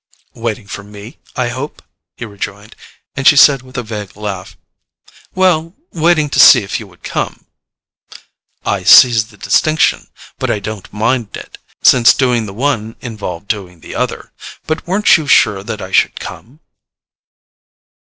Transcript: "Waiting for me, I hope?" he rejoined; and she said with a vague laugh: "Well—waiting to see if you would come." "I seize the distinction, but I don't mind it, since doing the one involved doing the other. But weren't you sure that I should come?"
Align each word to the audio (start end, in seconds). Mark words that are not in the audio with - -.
"Waiting 0.33 0.65
for 0.65 0.81
me, 0.83 1.19
I 1.35 1.49
hope?" 1.49 1.83
he 2.17 2.25
rejoined; 2.25 2.75
and 3.15 3.27
she 3.27 3.35
said 3.35 3.61
with 3.61 3.77
a 3.77 3.83
vague 3.83 4.17
laugh: 4.17 4.57
"Well—waiting 5.35 6.31
to 6.31 6.39
see 6.39 6.63
if 6.63 6.79
you 6.79 6.87
would 6.87 7.03
come." 7.03 7.45
"I 8.65 8.81
seize 8.81 9.27
the 9.27 9.37
distinction, 9.37 10.07
but 10.39 10.49
I 10.49 10.57
don't 10.57 10.91
mind 10.91 11.37
it, 11.37 11.59
since 11.83 12.15
doing 12.15 12.47
the 12.47 12.51
one 12.55 12.95
involved 13.01 13.47
doing 13.47 13.81
the 13.81 13.93
other. 13.93 14.31
But 14.65 14.87
weren't 14.87 15.17
you 15.17 15.27
sure 15.27 15.61
that 15.61 15.83
I 15.83 15.91
should 15.91 16.19
come?" 16.19 16.61